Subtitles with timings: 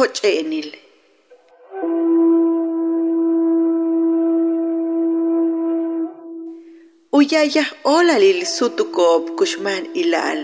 [0.00, 0.70] Hoch'enil.
[7.12, 10.42] Uyayah olalil sutukop kushman ilal.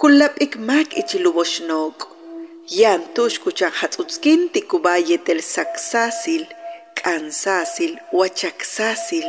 [0.00, 1.98] Kullap ik mak ichiluboshnok.
[2.80, 6.44] Yantush kuchan hatzutzkin tikubayetel saksasil,
[7.00, 9.28] kansasil, wachaksasil.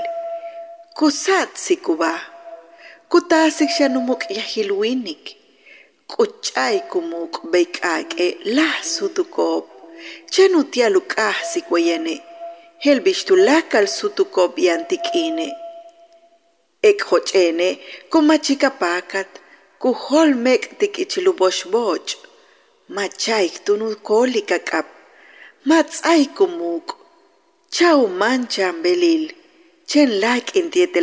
[0.97, 2.13] Kusat sikuba.
[3.11, 5.44] Kutasik shanumuk yahilwinik.
[6.07, 9.65] Kuchay kumuk beikake lah sutukop.
[10.33, 12.21] Chanutia lukah sikwayane.
[12.83, 15.47] Helbishtulakal sutukop yantikine.
[16.89, 17.69] Ek hochene
[18.11, 19.29] kumachikapakat.
[19.81, 22.09] Kuholmek tik ichiluboshboch.
[22.95, 24.85] Machaik tunu kolika kap.
[25.65, 26.87] Matzay kumuk.
[27.75, 29.25] Chau manchan belil.
[29.89, 30.99] Chen lak intiete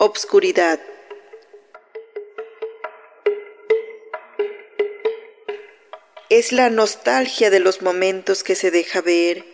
[0.00, 0.78] Obscuridad.
[6.30, 9.44] Es la nostalgia de los momentos que se deja ver,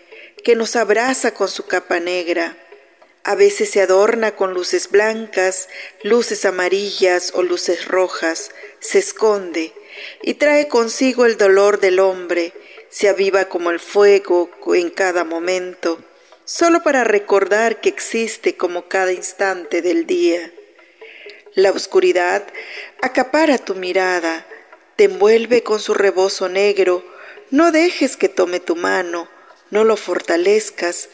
[0.44, 2.58] que nos abraza con su capa negra.
[3.24, 5.70] A veces se adorna con luces blancas,
[6.02, 9.72] luces amarillas o luces rojas, se esconde
[10.20, 12.52] y trae consigo el dolor del hombre,
[12.90, 16.04] se aviva como el fuego en cada momento,
[16.44, 20.52] solo para recordar que existe como cada instante del día.
[21.54, 22.46] La oscuridad
[23.00, 24.46] acapara tu mirada,
[24.96, 27.04] te envuelve con su rebozo negro,
[27.50, 29.28] no dejes que tome tu mano,
[29.70, 31.08] no lo fortalezcas,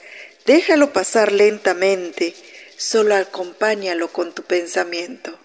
[0.47, 2.35] déjalo pasar lentamente,
[2.77, 5.39] solo acompáñalo con tu pensamiento.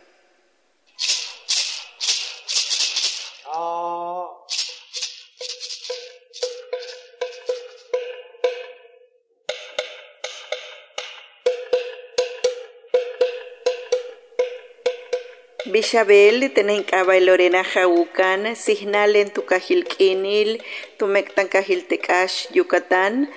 [15.68, 20.62] Bishabel, tenenkaba Lorena Jaucan, Signal en tu Cajilquinil,
[20.98, 23.32] tu Mectan Cajiltecash, Yucatán,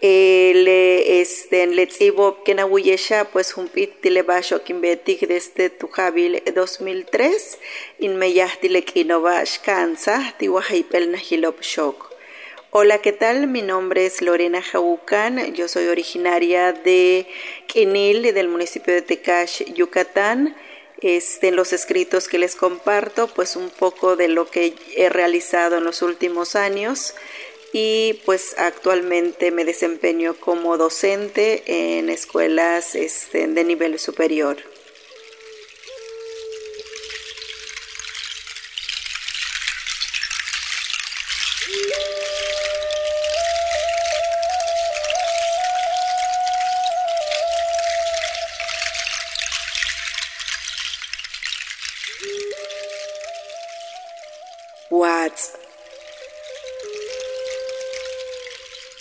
[0.00, 7.58] le este letzibo kenawuyesha pues humpit tilebasho kimbetik desde tu jabil 2003
[8.00, 12.10] inmeyah tilekinovas kansa tiwahipel nahilop shok
[12.74, 13.48] Hola, ¿qué tal?
[13.48, 17.26] Mi nombre es Lorena Jaucan, yo soy originaria de
[17.66, 20.56] Quinil, del municipio de Tecash, Yucatán
[21.04, 25.84] en los escritos que les comparto, pues un poco de lo que he realizado en
[25.84, 27.14] los últimos años
[27.72, 34.58] y pues actualmente me desempeño como docente en escuelas este, de nivel superior.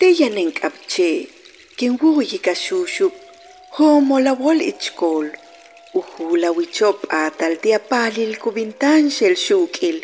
[0.02, 1.28] Teyanen kapche,
[1.78, 3.14] quien wuyi kashushub,
[3.78, 5.28] homo la wol ichkol,
[6.00, 9.98] uhula wichop atal dia palil kubintan shel shukil,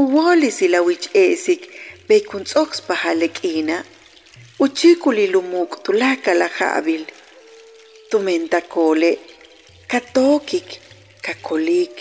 [0.00, 1.62] uwolis ila wich esik,
[2.08, 3.76] bekun tsox pahalekina,
[4.64, 7.04] uchikuli lumuk tulaka la jabil,
[8.10, 9.12] tumenta kole,
[9.92, 10.68] katokik,
[11.26, 11.94] kakolik,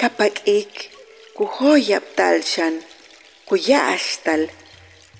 [0.00, 0.72] kapakik,
[1.36, 2.74] kuhoyap talshan,
[3.48, 4.42] kuyaashtal,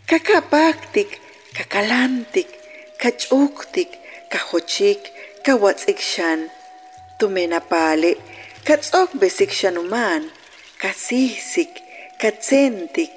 [0.09, 1.11] kakapaktik,
[1.57, 2.49] kakalantik,
[3.03, 3.91] kachuktik,
[4.33, 5.03] kahochik,
[5.45, 6.41] kawatsikshan,
[7.19, 8.13] tumenapale,
[8.65, 10.23] katsok besikshan uman,
[10.83, 11.73] kasisik,
[12.23, 13.13] katsentik,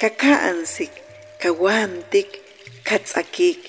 [0.00, 0.92] kakaansik,
[1.42, 2.30] kawantik,
[2.88, 3.60] katsakik,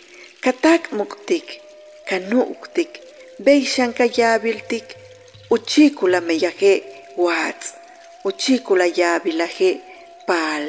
[0.43, 1.61] katakmuktik,
[2.09, 2.91] kanuktik,
[3.45, 4.87] beishan kayabiltik,
[5.49, 6.73] uchikula meyaje
[7.17, 7.63] watz,
[8.23, 9.71] uchikula yabilaje
[10.27, 10.65] pal.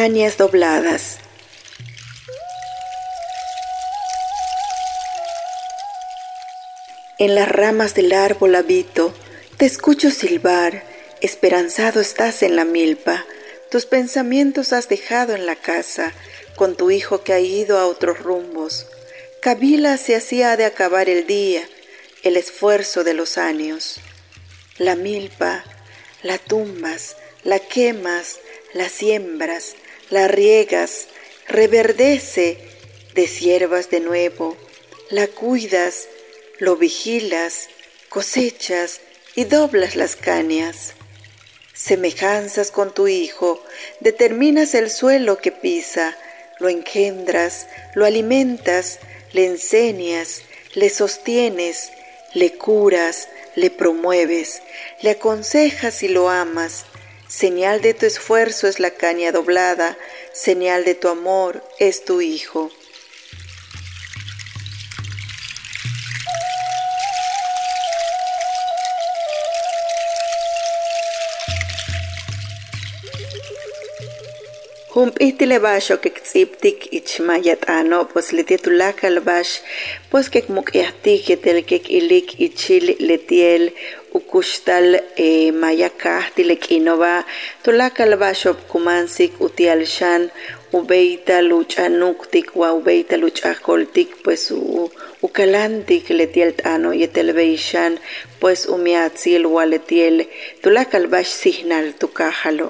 [0.00, 1.16] Cañas dobladas.
[7.18, 9.12] En las ramas del árbol habito,
[9.56, 10.84] te escucho silbar,
[11.20, 13.26] esperanzado estás en la milpa,
[13.72, 16.12] tus pensamientos has dejado en la casa,
[16.54, 18.86] con tu hijo que ha ido a otros rumbos.
[19.42, 21.68] Kabila se hacía de acabar el día,
[22.22, 23.96] el esfuerzo de los años.
[24.76, 25.64] La milpa,
[26.22, 28.38] la tumbas, la quemas,
[28.74, 29.74] la siembras,
[30.10, 31.08] la riegas,
[31.46, 32.58] reverdece,
[33.14, 34.56] deshiervas de nuevo,
[35.10, 36.08] la cuidas,
[36.58, 37.68] lo vigilas,
[38.08, 39.00] cosechas
[39.34, 40.94] y doblas las cañas.
[41.74, 43.62] Semejanzas con tu hijo,
[44.00, 46.16] determinas el suelo que pisa,
[46.58, 48.98] lo engendras, lo alimentas,
[49.32, 50.42] le enseñas,
[50.74, 51.92] le sostienes,
[52.34, 54.62] le curas, le promueves,
[55.02, 56.84] le aconsejas y lo amas.
[57.28, 59.98] Señal de tu esfuerzo es la caña doblada,
[60.32, 62.70] señal de tu amor es tu hijo.
[74.94, 79.60] Hump'ihti bash okiktz'iptik ichmayat'ano pues litietulaka bash
[80.10, 83.74] pues kek muk'yahtik yetel kek ilik ichil letiel
[84.14, 87.24] ukuxtal eh, mayakahti lek'inova
[87.62, 90.22] tulaka bash opkumansik utialxan
[90.72, 94.90] ubeita luch'anuktik wa ubeita luch'ajkoltik pues u
[95.26, 97.92] ukalantik letiel t'ano yetel beixan
[98.40, 100.16] pues umiatzil wa letiel
[100.62, 102.68] tulaka bash signal tukajalo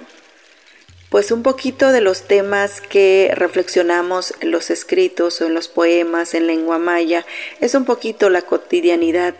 [1.10, 6.34] pues un poquito de los temas que reflexionamos en los escritos o en los poemas
[6.34, 7.24] en lengua maya
[7.60, 9.34] es un poquito la cotidianidad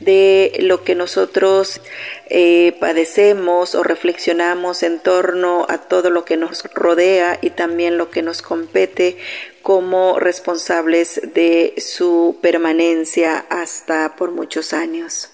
[0.00, 1.80] de lo que nosotros
[2.28, 8.10] eh, padecemos o reflexionamos en torno a todo lo que nos rodea y también lo
[8.10, 9.16] que nos compete
[9.62, 15.30] como responsables de su permanencia hasta por muchos años.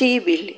[0.00, 0.54] Shibili.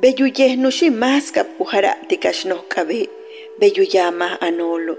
[0.00, 3.00] Beyuyeh nuximasca pujarati kaxnohkabe,
[3.60, 4.94] beyuyama anolo.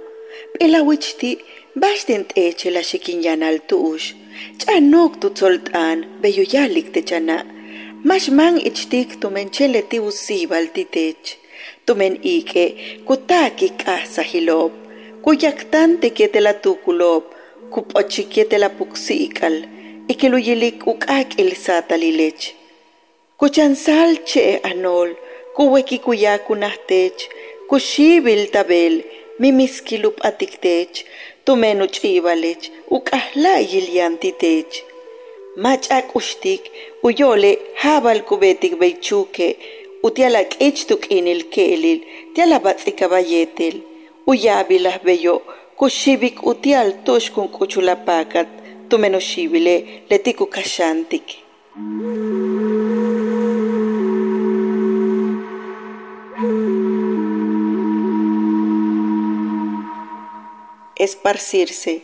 [0.54, 1.32] Pelawichti
[1.82, 4.02] baxten teche la xikinyanal tuux,
[4.60, 7.38] ch'anok tutzolt'an beyuyalik techana.
[8.10, 11.26] Maxman ichtik tumenchele ti usibal titech,
[11.86, 12.66] tumen ike
[13.08, 14.81] kutaki k'asa hilop
[15.24, 17.26] kuyaktante la tukulop,
[18.60, 19.68] la puxikal,
[20.08, 22.56] y que luyilik ukakil satalilech.
[23.38, 25.16] Kuchansal che anol,
[25.56, 27.30] kuweki kuyakunahtech,
[27.70, 29.04] kushibil tabel,
[29.40, 31.06] mimiskilup atiktech,
[31.46, 34.84] tumenu chibalech, ukahla yiliantitech.
[35.58, 36.72] Machak ushtik,
[37.04, 39.58] uyole habal kubetik beichuke,
[40.04, 42.02] utialak ichtuk inil kelil,
[42.34, 43.08] tialabatzika
[44.26, 45.42] uyabilah bello,
[45.76, 48.48] kushibik utial tushkun kuchulapakat,
[48.90, 51.42] tumenoshibile letiku kashantik.
[60.96, 62.04] Esparcirse.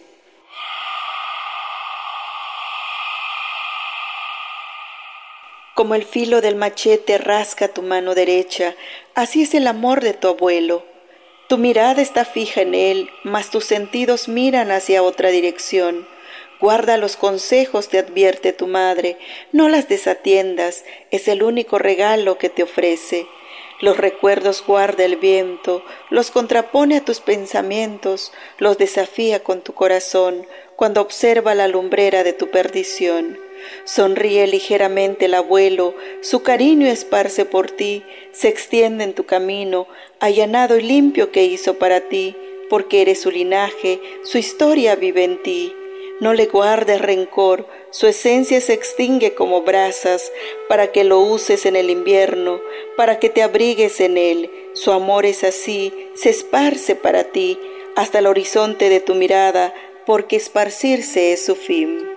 [5.76, 8.76] Como el filo del machete rasca tu mano derecha,
[9.14, 10.87] así es el amor de tu abuelo
[11.48, 16.08] tu mirada está fija en Él, mas tus sentidos miran hacia otra dirección.
[16.60, 19.18] Guarda los consejos, te advierte tu madre,
[19.52, 23.28] no las desatiendas, es el único regalo que te ofrece.
[23.80, 30.48] Los recuerdos guarda el viento, los contrapone a tus pensamientos, los desafía con tu corazón
[30.76, 33.47] cuando observa la lumbrera de tu perdición.
[33.86, 39.88] Sonríe ligeramente el abuelo, su cariño esparce por ti, se extiende en tu camino,
[40.20, 42.36] allanado y limpio que hizo para ti,
[42.70, 45.74] porque eres su linaje, su historia vive en ti.
[46.20, 50.32] No le guardes rencor, su esencia se extingue como brasas,
[50.68, 52.60] para que lo uses en el invierno,
[52.96, 54.52] para que te abrigues en él.
[54.74, 57.60] Su amor es así, se esparce para ti,
[57.96, 59.74] hasta el horizonte de tu mirada,
[60.08, 62.17] porque esparcirse es su fin.